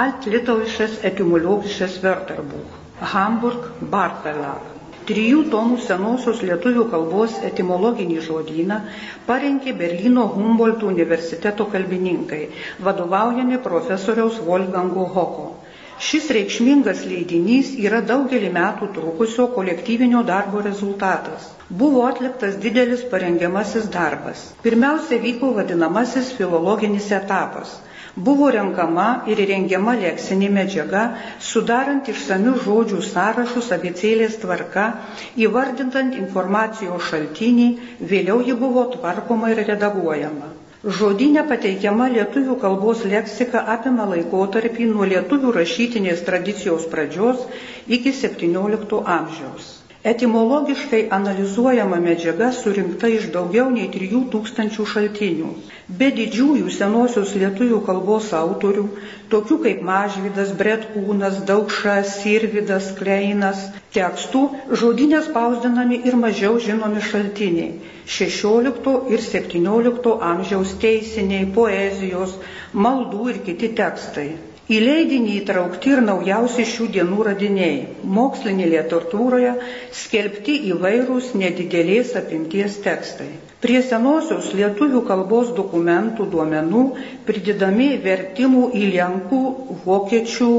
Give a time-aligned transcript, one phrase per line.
[0.00, 2.76] Altlitauisches etymologisches Wörterbuch,
[3.12, 3.64] Hamburg
[3.94, 4.68] Bartverlag.
[5.10, 8.78] Trijų tomų senosios lietuvių kalbos etimologinį žodyną
[9.26, 12.40] parengė Berlyno Humboldt universiteto kalbininkai,
[12.88, 15.48] vadovaujami profesoriaus Wolfgango Hoko.
[16.10, 21.50] Šis reikšmingas leidinys yra daugelį metų trukusio kolektyvinio darbo rezultatas.
[21.82, 24.46] Buvo atliktas didelis parengiamasis darbas.
[24.64, 27.76] Pirmiausia vyko vadinamasis filologinis etapas.
[28.16, 31.02] Buvo renkama ir rengiama leksinė medžiaga,
[31.48, 34.86] sudarant išsamių žodžių sąrašus abicėlės tvarka,
[35.46, 37.68] įvardintant informacijos šaltinį,
[38.14, 40.50] vėliau ji buvo tvarkoma ir redaguojama.
[40.98, 47.44] Žodinė pateikiama lietuvių kalbos leksika apima laikotarpį nuo lietuvių rašytinės tradicijos pradžios
[47.86, 49.79] iki XVII amžiaus.
[50.00, 55.48] Etimologiškai analizuojama medžiaga surinkta iš daugiau nei 3000 šaltinių.
[55.98, 58.86] Be didžiųjų senosios lietuvių kalbos autorių,
[59.34, 63.66] tokių kaip Mažvydas, Bretkūnas, Daukšas, Sirvidas, Kleinas,
[63.98, 64.46] tekstų
[64.82, 67.70] žodinės spausdinami ir mažiau žinomi šaltiniai-
[68.16, 72.38] 16 ir 17 amžiaus teisiniai, poezijos,
[72.72, 74.30] maldų ir kiti tekstai.
[74.70, 77.78] Į leidinį įtraukti ir naujausi šių dienų radiniai-
[78.18, 79.54] mokslinė literatūroje
[80.00, 83.26] skelbti įvairūs nedidelės apimties tekstai.
[83.64, 86.84] Prie senosios lietuvių kalbos dokumentų duomenų
[87.30, 89.42] pridedami vertimų į lenkų,
[89.88, 90.52] vokiečių,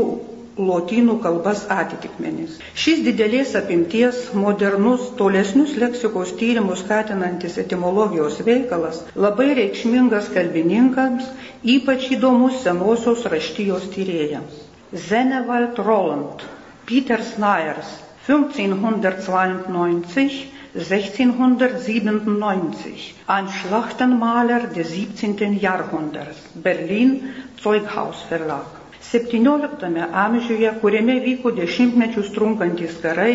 [0.69, 2.57] lotynų kalbas atitikmenys.
[2.83, 11.29] Šis didelės apimties, modernus, tolesnius leksikos tyrimus skatinantis etimologijos veikalas labai reikšmingas kalbininkams,
[11.77, 14.61] ypač įdomus senosios raštijos tyrėjams.
[15.07, 16.43] Zenewald Roland,
[16.85, 17.89] Peter Snayers,
[18.27, 25.59] 1592 1697, ein Schlachtenmaler des 17.
[25.59, 28.80] Jahrhunderts, Berlin, Zeughaus Verlag.
[29.01, 33.33] XVII amžiuje, kuriame vyko dešimtmečius trunkantys karai,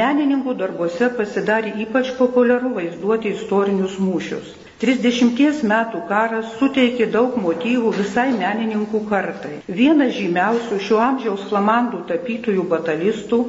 [0.00, 4.50] menininkų darbuose pasidarė ypač populiaru vaizduoti istorinius mūšius.
[4.80, 9.58] 30 metų karas suteikė daug motyvų visai menininkų kartai.
[9.80, 13.40] Vienas žymiausių šio amžiaus flamandų tapytojų batalistų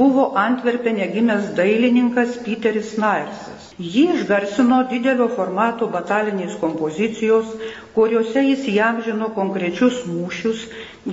[0.00, 3.53] buvo Antverpenė gimęs dailininkas Peteris Snairsas.
[3.82, 7.48] Jį išgarsino didelio formato batalinės kompozicijos,
[7.96, 10.60] kuriuose jis įamžino konkrečius mūšius,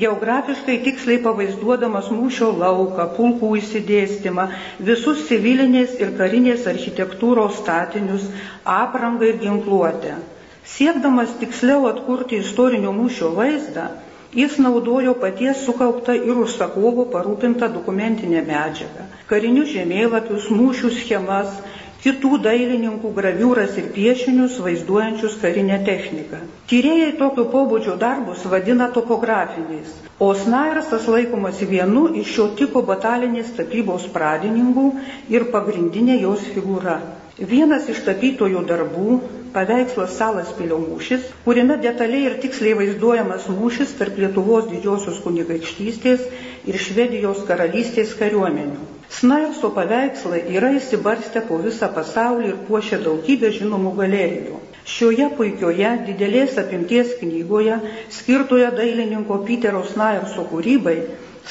[0.03, 4.45] geografiškai tiksliai pavaizduodamas mūšio lauką, pulkų įsidėstymą,
[4.91, 8.29] visus civilinės ir karinės architektūros statinius,
[8.75, 10.19] aprangą ir ginkluotę.
[10.75, 13.89] Siekdamas tiksliau atkurti istorinio mūšio vaizdą,
[14.31, 21.57] Jis naudojo paties sukauptą ir užsakovo parūpintą dokumentinę medžiagą, karinius žemėlapius, mūšių schemas,
[22.01, 26.39] kitų dailininkų graviūras ir piešinius vaizduojančius karinę techniką.
[26.71, 34.07] Tyrėjai tokio pobūdžio darbus vadina topografiniais, o Snairsas laikomas vienu iš šio tipo batalinės tapybos
[34.15, 34.85] pradininkų
[35.35, 36.97] ir pagrindinė jos figūra.
[37.51, 39.19] Vienas iš tapytojų darbų-
[39.55, 46.25] paveikslas Salas Pilio mūšis, kuriame detaliai ir tiksliai vaizduojamas mūšis tarp Lietuvos didžiosios kunigaikštystės
[46.65, 49.00] ir Švedijos karalystės kariuomenių.
[49.11, 54.59] Snailso paveikslai yra įsibarstę po visą pasaulį ir puošia daugybę žinomų galerijų.
[54.91, 57.75] Šioje puikioje didelės apimties knygoje,
[58.19, 60.95] skirtoje dailininko Peterio Snailso kūrybai,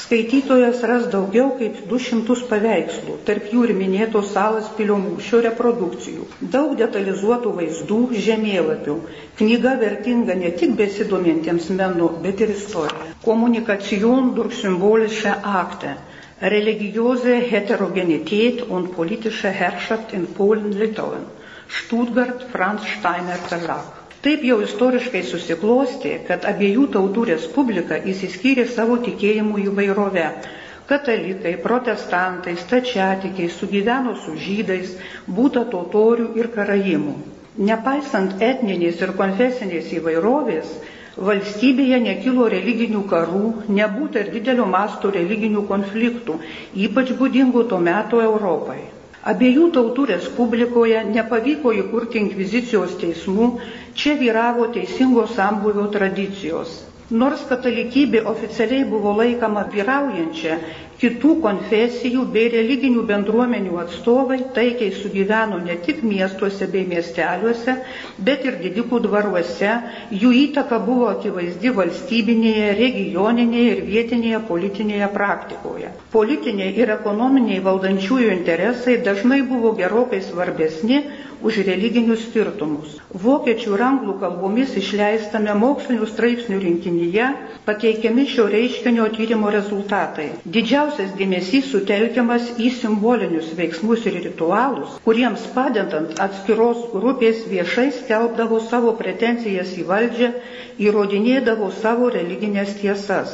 [0.05, 6.73] skaitytojas ras daugiau kaip 200 paveikslų, tarp jų ir minėtos salas pilio mūšio reprodukcijų, daug
[6.81, 8.95] detalizuotų vaizdų, žemėlapių.
[9.41, 13.11] Knyga vertinga ne tik besidomintiems menu, bet ir istorija.
[13.29, 15.95] Kommunikation durch symbolische Akte.
[16.41, 21.25] Religiöse Heterogenität und politische Herrschaft in Polen-Litauen.
[21.67, 23.83] Stuttgart Franz Steiner Verlag.
[24.23, 30.25] Taip jau istoriškai susiklosti, kad abiejų tautų respublika įsiskyrė savo tikėjimų įvairove.
[30.91, 34.95] Katalikai, protestantai, stačiatikiai sugyveno su žydais,
[35.39, 37.15] būta totorių ir karaimų.
[37.69, 40.73] Nepaisant etninės ir konfesinės įvairovės,
[41.17, 43.41] valstybėje nekilo religinių karų,
[43.77, 46.37] nebūta ir didelio masto religinių konfliktų,
[46.87, 48.79] ypač būdingų tuo metu Europai.
[49.31, 53.49] Abiejų tautų respublikoje nepavyko įkurti inkvizicijos teismų,
[53.93, 56.71] čia vyravo teisingo sambuvio tradicijos.
[57.11, 60.57] Nors katalikybė oficialiai buvo laikama vyraujančia,
[61.01, 67.73] Kitų konfesijų bei religinių bendruomenių atstovai taikiai sugyveno ne tik miestuose bei miesteliuose,
[68.27, 69.71] bet ir didikų dvaruose.
[70.23, 75.89] Jų įtaka buvo akivaizdi valstybinėje, regioninėje ir vietinėje politinėje praktikoje.
[76.13, 81.01] Politiniai ir ekonominiai valdančiųjų interesai dažnai buvo gerokai svarbesni
[81.41, 82.99] už religinius skirtumus.
[83.21, 87.29] Vokiečių ir anglų kalbomis išleistame mokslinių straipsnių rinkinyje
[87.65, 90.29] pateikiami šio reiškinio tyrimo rezultatai.
[90.91, 98.91] Didžiausias dėmesys sutelkiamas į simbolinius veiksmus ir ritualus, kuriems padedant atskiros grupės viešai skelbdavo savo
[99.01, 100.29] pretenzijas į valdžią,
[100.87, 103.31] įrodinėdavo savo religinės tiesas.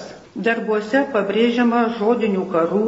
[0.49, 2.83] Darbuose pabrėžiama žodinių karų,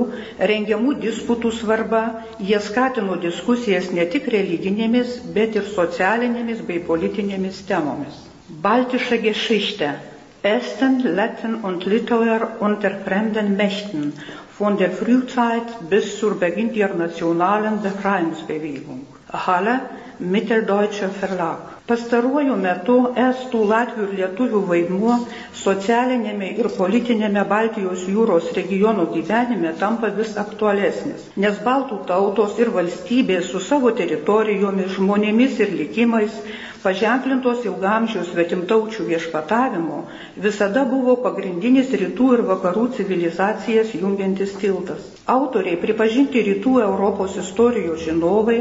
[0.53, 2.03] rengiamų disputų svarba,
[2.51, 8.21] jie skatino diskusijas ne tik religinėmis, bet ir socialinėmis bei politinėmis temomis.
[8.69, 9.95] Baltische Geschichte
[10.43, 14.13] Esten, Letten und Litauer unter fremden Mächten
[14.59, 19.07] von der Frühzeit bis zur Beginn der nationalen Befreiungsbewegung.
[19.31, 19.79] Halle,
[20.19, 21.78] Mitteldeutscher Verlag.
[21.89, 25.15] Pastaruoju metu estų, latvių ir lietuvių vaidmuo
[25.61, 33.49] socialinėme ir politinėme Baltijos jūros regionų gyvenime tampa vis aktualesnis, nes baltų tautos ir valstybės
[33.55, 36.37] su savo teritorijomis, žmonėmis ir likimais
[36.83, 39.97] paženklintos ilgamžiaus svetimtaučių viešpatavimo,
[40.45, 45.01] visada buvo pagrindinis rytų ir vakarų civilizacijas jungiantis tiltas.
[45.29, 48.59] Autoriai pripažinti rytų Europos istorijos žinovai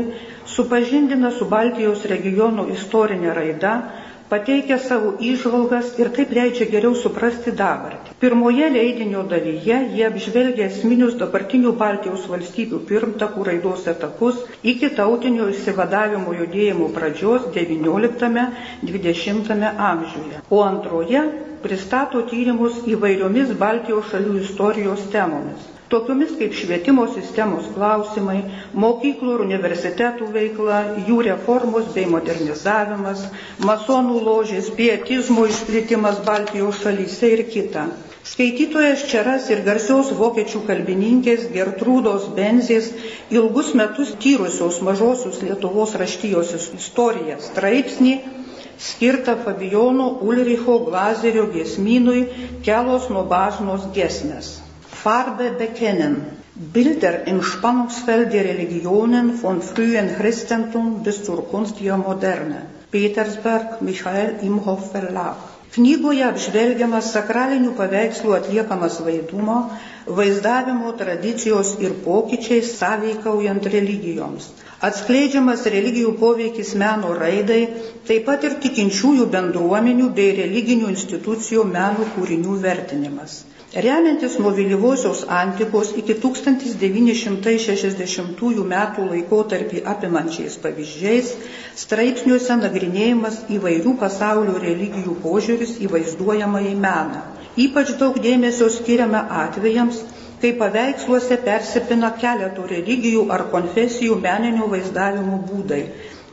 [0.54, 3.72] supažindina su Baltijos regionų istorinė raida,
[4.28, 8.12] pateikia savo įžvalgas ir taip leidžia geriau suprasti dabartį.
[8.22, 14.36] Pirmoje leidinio dalyje jie apžvelgia esminius dabartinių Baltijos valstybių pirmtakų raidos etapus
[14.74, 20.36] iki tautinio išsivadavimo judėjimo pradžios XIX-XX amžiuje.
[20.50, 21.20] O antroje
[21.64, 25.62] pristato tyrimus įvairiomis Baltijos šalių istorijos temomis
[25.92, 28.38] tokiomis kaip švietimo sistemos klausimai,
[28.84, 33.24] mokyklų ir universitetų veikla, jų reformos bei modernizavimas,
[33.70, 37.86] masonų ložės, pietizmo išplitimas Baltijos šalyse ir kita.
[38.28, 42.90] Skaitytojas čia ras ir garsios vokiečių kalbininkės Gertrūdos Benzės
[43.32, 48.12] ilgus metus tyrusios mažosios Lietuvos raštijos istoriją straipsnį
[48.90, 52.26] skirtą Fabijono Ulricho Glazerio giesmynui
[52.68, 54.67] Kelos nuo bažnos gesmės.
[55.02, 56.16] Farbe bekennen.
[56.54, 62.62] Bilder im Spannungsfeld der Religionen von frühen Christentum bis zur Kunst der Moderne.
[62.90, 65.36] Petersberg, Michael Imhoff Verlag.
[65.76, 69.58] Knygoje apžvelgiamas sakralinių paveikslų atliekamas vaidumo,
[70.18, 74.48] vaizdavimo tradicijos ir pokyčiai sąveikaujant religijoms.
[74.88, 77.60] Atskleidžiamas religijų poveikis meno raidai,
[78.08, 83.42] taip pat ir tikinčiųjų bendruomenių bei religinių institucijų meno kūrinių vertinimas.
[83.76, 91.32] Remiantis nuo vėlyvosios antikos iki 1960 metų laikotarpį apimančiais pavyzdžiais,
[91.82, 97.20] straipsniuose nagrinėjimas įvairių pasaulio religijų požiūris į vaizduojamą į meną.
[97.66, 100.00] Ypač daug dėmesio skiriame atvejams,
[100.40, 105.82] kai paveiksluose persipina keletų religijų ar konfesijų meninio vaizdavimo būdai.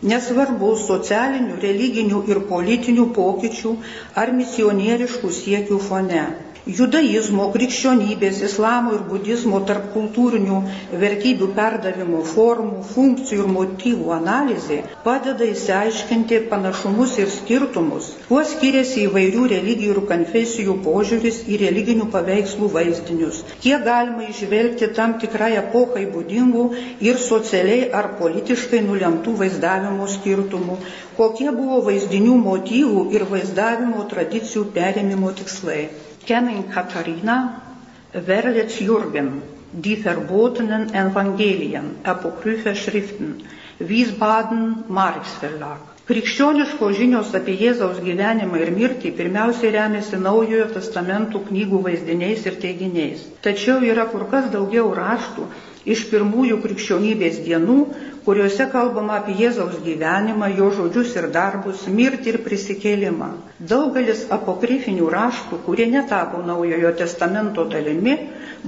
[0.08, 3.78] Nesvarbu socialinių, religinių ir politinių pokyčių
[4.24, 6.26] ar misionieriškų siekių fone
[6.66, 10.62] judaizmo, krikščionybės, islamo ir budizmo tarp kultūrinių
[11.02, 19.44] vertybių perdavimo formų, funkcijų ir motyvų analizė padeda įsiaiškinti panašumus ir skirtumus, kuo skiriasi įvairių
[19.52, 26.66] religijų ir konfesijų požiūris į religinių paveikslų vaizdinius, kiek galima išvelgti tam tikrai epochai būdingų
[27.06, 30.82] ir socialiai ar politiškai nulemtų vaizdavimo skirtumų,
[31.22, 35.86] kokie buvo vaizdinių motyvų ir vaizdavimo tradicijų perėmimo tikslai.
[36.26, 37.62] Kennen Katharina,
[38.14, 39.42] Verlitz Jürgen,
[39.74, 43.44] Die verbotenen Evangelien, apokryphe Schriften,
[43.80, 45.82] Wiesbaden, Marks Verlag.
[46.06, 53.24] Krikščioniškos žinios apie Jėzaus gyvenimą ir mirtį pirmiausiai remiasi Naujojo testamentų knygų vaizdiniais ir teiginiais.
[53.48, 55.48] Tačiau yra kur kas daugiau raštų
[55.96, 57.80] iš pirmųjų krikščionybės dienų,
[58.26, 63.30] kuriuose kalbama apie Jėzaus gyvenimą, jo žodžius ir darbus, mirtį ir prisikėlimą.
[63.72, 68.18] Daugelis apokrifinių raštų, kurie netapo naujojo testamento dalimi,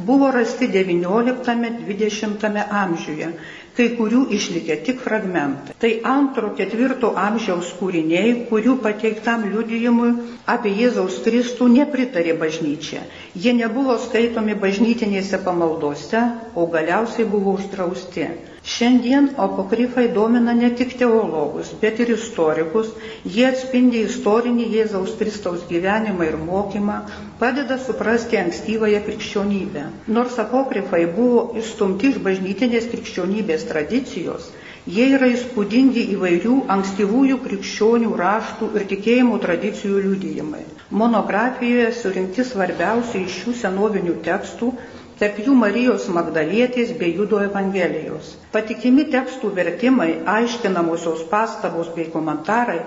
[0.09, 3.31] buvo rasti XIX-XX amžiuje,
[3.77, 5.75] kai kurių išlikė tik fragmentai.
[5.81, 10.11] Tai antro, ketvirto amžiaus kūriniai, kurių pateiktam liudijimui
[10.53, 13.03] apie Jėzaus Kristų nepritarė bažnyčia.
[13.37, 16.23] Jie nebuvo skaitomi bažnytinėse pamaldose,
[16.57, 18.29] o galiausiai buvo uždrausti.
[18.67, 22.91] Šiandien apokrifai domina ne tik teologus, bet ir istorikus.
[23.35, 26.97] Jie atspindi istorinį Jėzaus Kristaus gyvenimą ir mokymą,
[27.41, 29.83] padeda suprasti ankstyvąją krikščionybę.
[30.19, 34.51] Nors apokrifai buvo išstumti iš bažnytinės krikščionybės tradicijos,
[34.97, 40.63] jie yra įspūdingi įvairių ankstyvųjų krikščionių raštų ir tikėjimų tradicijų liudijimai.
[41.01, 44.71] Monografijoje surinkti svarbiausi iš šių senovinių tekstų
[45.17, 48.35] tarp jų Marijos Magdalietės bei Judo Evangelijos.
[48.53, 52.79] Patikimi tekstų vertimai, aiškinamosios pastabos bei komentarai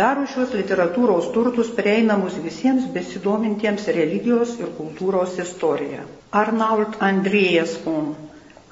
[0.00, 6.02] daro šios literatūros turtus prieinamus visiems besidomintiems religijos ir kultūros istorija.
[6.42, 8.14] Arnault Andreas von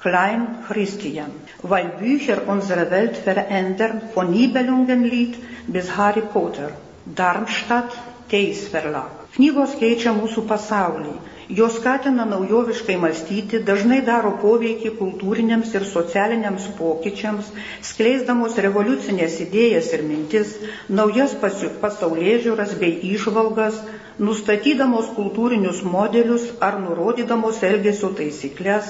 [0.05, 1.31] Klein Christian,
[1.63, 7.95] weil Bücher unsere Welt verändern, von Nibelungenlied bis Harry Potter, Darmstadt,
[8.29, 9.23] Teis Verlag.
[9.35, 11.15] Knygos keičia mūsų pasaulį,
[11.49, 17.51] Jos skatina naujoviškai mąstyti, dažnai daro poveikį kultūriniams ir socialiniams pokyčiams,
[17.85, 20.55] skleisdamos revoliucinės idėjas ir mintis,
[20.89, 23.77] naujas pasaulyje žiūras bei išvalgas,
[24.17, 28.89] nustatydamos kultūrinius modelius ar nurodydamos elgesio taisyklės,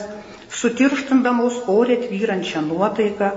[0.61, 3.33] sutirštindamos orė tvyrančią nuotaiką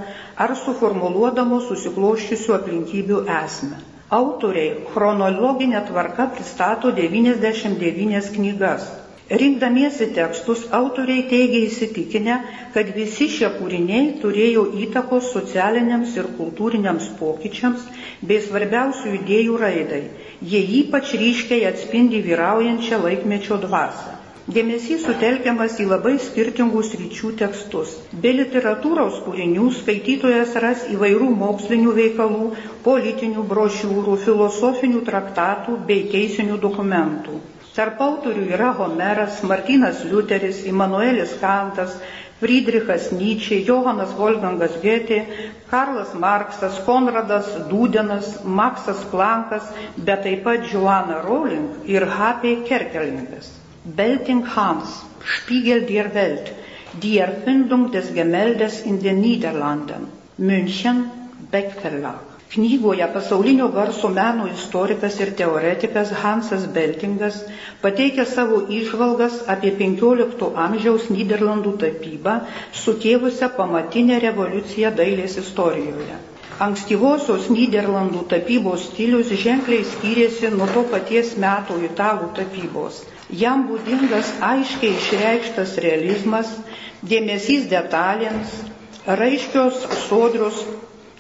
[0.47, 3.83] ar suformuluodamos susikloščiusių aplinkybių esmę.
[4.23, 8.89] Autoriai chronologinė tvarka pristato 99 knygas.
[9.31, 12.37] Rinkdamiesi tekstus, autoriai teigia įsitikinę,
[12.77, 17.83] kad visi šie kūriniai turėjo įtakos socialiniams ir kultūriniams pokyčiams
[18.31, 19.99] bei svarbiausių idėjų raidai.
[20.53, 24.15] Jie ypač ryškiai atspindi vyraujančią laikmečio dvasę.
[24.57, 27.93] Dėmesys sutelkiamas į labai skirtingus ryčių tekstus.
[28.25, 32.49] Be literatūros kūrinių skaitytojas ras įvairių mokslinių veikalų,
[32.89, 37.43] politinių brošiūrų, filosofinių traktatų bei teisinių dokumentų.
[37.79, 41.93] Tarp autorių yra Homeras, Martinas Liuteris, Immanuelis Kantas,
[42.41, 45.21] Friedrichas Nyčia, Johanas Wolfgangas Goethe,
[45.71, 52.57] Karlas Marksas, Konradas Dūdenas, Maksas Plankas, bet taip pat Joanna Rowling ir H.P.
[52.67, 53.53] Kerkelingas.
[53.85, 54.99] Belting Hans,
[55.37, 56.53] Spiegel der Welt,
[57.03, 61.05] die Erfindung des Gemäldes in den Niederlanden, München,
[61.51, 62.28] Beck Verlag.
[62.53, 67.35] Knygoje pasaulinio garso meno istorikas ir teoretikas Hansas Beltingas
[67.83, 72.37] pateikia savo išvalgas apie XV amžiaus Niderlandų tapybą,
[72.85, 76.17] sukėvusią pamatinę revoliuciją dailės istorijoje.
[76.69, 83.03] Ankstyvosios Niderlandų tapybos stilius ženkliai skyrėsi nuo to paties meto italų tapybos.
[83.45, 86.57] Jam būdingas aiškiai išreikštas realizmas,
[87.13, 88.57] dėmesys detalėms,
[89.21, 90.65] raiškios sodrios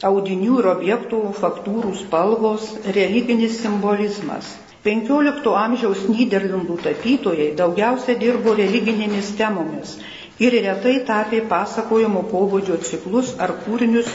[0.06, 4.50] audinių ir objektų faktūrų spalvos, religinis simbolizmas.
[4.88, 9.96] XV amžiaus Niderlandų tapytojai daugiausia dirbo religinėmis temomis
[10.38, 14.08] ir retai tapė pasakojimo pobūdžio ciklus ar kūrinius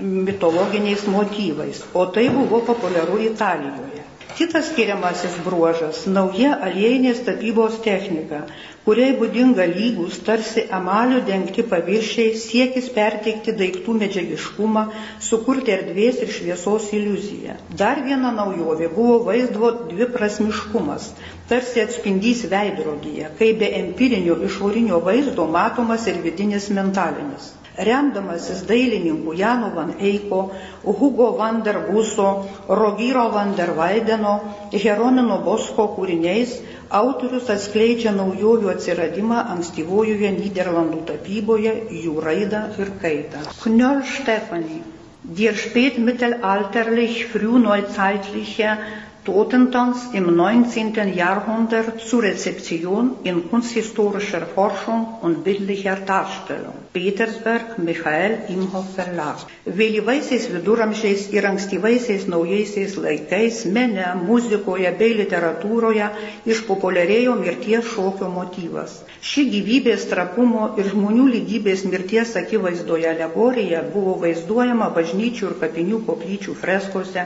[0.00, 3.93] mitologiniais motyvais, o tai buvo populiaru Italijoje.
[4.34, 8.40] Kitas skiriamasis bruožas- nauja aliejinės tapybos technika,
[8.86, 14.84] kuriai būdinga lygus, tarsi amalių dengti paviršiai, siekis perteikti daiktų medžiagiškumą,
[15.28, 17.54] sukurti erdvės ir šviesos iliuziją.
[17.84, 21.10] Dar viena naujovė buvo vaizdo dviprasmiškumas,
[21.52, 29.70] tarsi atspindys veidrodyje, kai be empirinio išorinio vaizdo matomas ir vidinis mentalinis remdamasis dailininkų Jano
[29.74, 30.40] Van Eiko,
[30.84, 34.34] Hugo van der Buso, Rogyro van der Vaideno,
[34.72, 36.58] Heronino Bosko kūriniais,
[36.90, 43.42] autorius atskleidžia naujovių atsiradimą ankstyvojoje Niderlandų tapyboje, jų raidą ir kaitą.
[43.64, 44.82] Knöll Stefani,
[45.24, 48.76] dir spätmittelalterlich frühneuzeitliche
[49.24, 51.14] Totentanz im 19.
[51.14, 56.74] Jahrhundert zur Rezeption in kunsthistorischer Forschung und bildlicher Darstellung.
[56.92, 59.46] Petersberg, Michael Imhoff Verlag.
[59.64, 66.10] Vėlyvaisiais viduramžiais ir ankstyvaisiais naujaisiais laikais mene, muzikoje bei literatūroje
[66.52, 69.00] išpopuliarėjo mirties šokio motyvas.
[69.24, 76.60] Ši gyvybės trapumo ir žmonių lygybės mirties akivaizdoje alegorija buvo vaizduojama bažnyčių ir kapinių koplyčių
[76.60, 77.24] freskose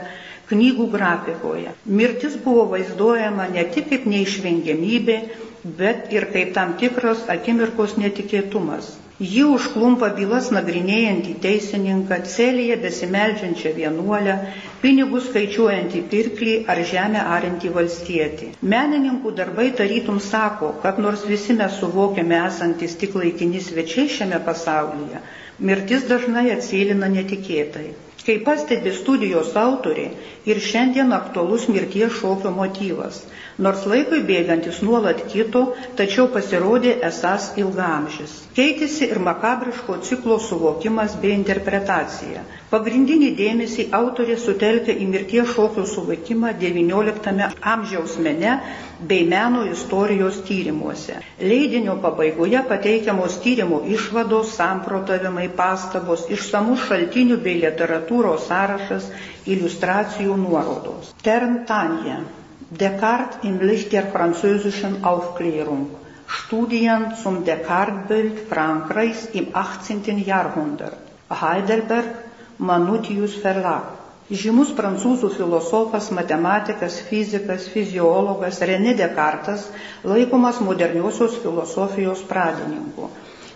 [0.51, 1.73] knygų grafikoje.
[2.01, 5.19] Mirtis buvo vaizduojama ne tik kaip neišvengiamybė,
[5.83, 8.95] bet ir kaip tam tikras akimirkos netikėtumas.
[9.19, 14.35] Ji užklumpa bylas nagrinėjantį teisininką, celėje besimeldžiančią vienuolę,
[14.83, 18.47] pinigus skaičiuojantį pirklį ar žemę arintį valstietį.
[18.75, 25.19] Menininkų darbai tarytum sako, kad nors visi mes suvokiame esantis tik laikini svečiai šiame pasaulyje,
[25.71, 27.89] mirtis dažnai atsėlina netikėtai.
[28.25, 30.11] Kaip pastebi studijos autoriai,
[30.49, 33.23] ir šiandien aktualus mirties šokio motyvas
[33.65, 35.61] nors laikui bėgantis nuolat kito,
[35.99, 38.35] tačiau pasirodė esas ilgamžis.
[38.59, 42.45] Keitėsi ir makabriško ciklo suvokimas bei interpretacija.
[42.71, 48.55] Pagrindinį dėmesį autorė sutelkia į mirties šokio suvokimą XIX amžiaus mene
[49.11, 51.19] bei meno istorijos tyrimuose.
[51.51, 59.11] Leidinio pabaigoje pateikiamos tyrimo išvados, samprotavimai, pastabos, išsamus šaltinių bei literatūros sąrašas,
[59.49, 61.15] iliustracijų nuorodos.
[61.23, 62.19] Tern Tanja
[62.71, 65.89] Descartes im Licht der französischen Aufklärung.
[66.27, 70.19] Studien zum Descartes-Bild Frankreichs im 18.
[70.19, 70.95] Jahrhundert.
[71.31, 72.05] Heidelberg,
[72.59, 73.87] Manutius Verlag.
[74.29, 79.65] Žymus prancūzų filosofas, matematikas, fizikas, fiziologas René Descartes
[80.03, 83.09] laikomas moderniosios filosofijos pradininku.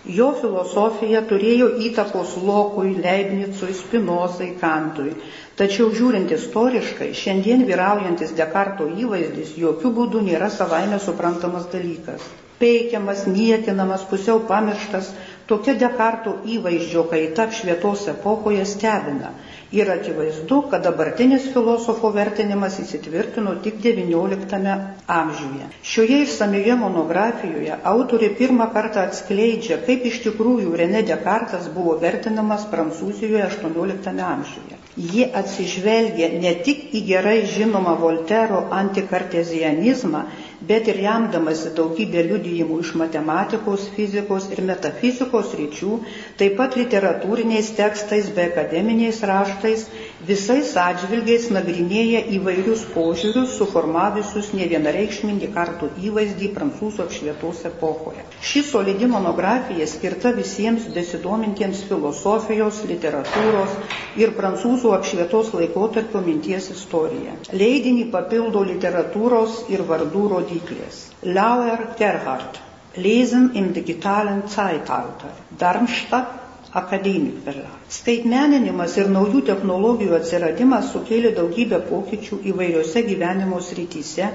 [0.04, 5.14] Jo filosofija turėjo įtakos Lokui, Leibnicui, Spinozai, Kantui.
[5.56, 12.26] Tačiau žiūrint istoriškai, šiandien vyraujantis Dekarto įvaizdis jokių būdų nėra savaime suprantamas dalykas.
[12.60, 15.08] Peikiamas, niekinamas, pusiau pamirštas,
[15.50, 19.32] tokia Dekarto įvaizdžio kaita apšvietos epochoje stebina.
[19.74, 24.74] Ir akivaizdu, kad dabartinis filosofo vertinimas įsitvirtino tik XIX
[25.16, 25.66] amžiuje.
[25.92, 33.50] Šioje išsamioje monografijoje autorė pirmą kartą atskleidžia, kaip iš tikrųjų René Descartes buvo vertinamas Prancūzijoje
[33.56, 34.78] XVIII amžiuje.
[34.96, 40.22] Ji atsižvelgia ne tik į gerai žinomą Voltero antikartezianizmą,
[40.68, 45.98] bet ir remdamasi daugybė liudijimų iš matematikos, fizikos ir metafizikos ryčių,
[46.40, 49.86] taip pat literatūriniais tekstais bei akademiniais raštais,
[50.28, 58.24] visais atžvilgiais nagrinėja įvairius požiūrius, suformavusius ne vienareikšminį kartų įvaizdį prancūzų apšvietos epochoje.
[58.40, 63.78] Ši solidi monografija skirta visiems besidomintiems filosofijos, literatūros
[64.24, 67.38] ir prancūzų apšvietos laikotarpio minties istorija.
[67.52, 70.24] Leidinį papildo literatūros ir vardų.
[70.24, 71.10] Artikels.
[71.22, 72.58] Lauer Gerhard.
[72.96, 75.32] Lesen im digitalen Zeitalter.
[75.58, 76.28] Darmstadt
[76.72, 77.83] Akademikverlag.
[77.94, 84.30] Skaitmeninimas ir naujų technologijų atsiradimas sukėlė daugybę pokyčių įvairiose gyvenimo srityse,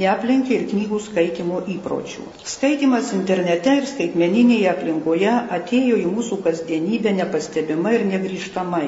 [0.00, 2.26] neaplenkė ir knygų skaitimo įpročių.
[2.54, 8.84] Skaitimas internete ir skaitmeninėje aplinkoje atėjo į mūsų kasdienybę nepastebimai ir negryžtamai,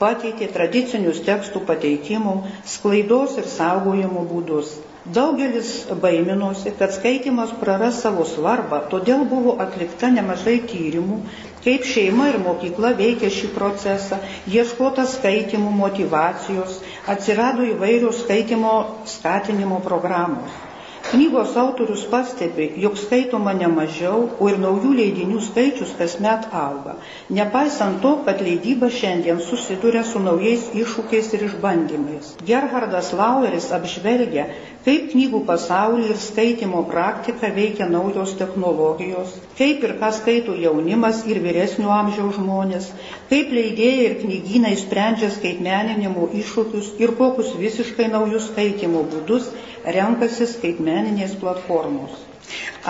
[0.00, 2.36] pakeitė tradicinius tekstų pateikimų,
[2.76, 4.76] sklaidos ir saugojimo būdus.
[5.06, 11.20] Daugelis baiminosi, kad skaitimas praras savo svarbą, todėl buvo atlikta nemažai tyrimų,
[11.66, 14.18] kaip šeima ir mokykla veikia šį procesą,
[14.56, 16.78] ieškota skaitimų motivacijos,
[17.16, 18.76] atsirado įvairios skaitimo
[19.16, 20.65] skatinimo programos.
[21.06, 26.96] Knygos autorius pastebi, jog skaitoma ne mažiau, o ir naujų leidinių skaičius kasmet auga.
[27.38, 32.32] Nepaisant to, kad leidyba šiandien susiduria su naujais iššūkiais ir išbandymais.
[32.48, 34.48] Gerhardas Laueris apžvelgia,
[34.86, 41.38] kaip knygų pasaulį ir skaitimo praktiką veikia naujos technologijos, kaip ir ką skaito jaunimas ir
[41.46, 42.90] vyresnio amžiaus žmonės,
[43.30, 49.52] kaip leidėjai ir knygynai sprendžia skaitmeninimo iššūkius ir kokius visiškai naujus skaitimo būdus
[49.86, 52.16] renkasi skaitmeninės platformos.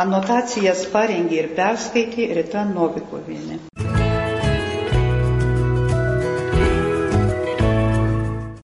[0.02, 3.60] Anotacijas parengė ir perskaitė Rita Novikovienė.